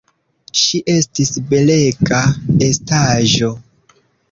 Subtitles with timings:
[0.61, 2.23] Ŝi estis belega
[2.71, 3.53] estaĵo.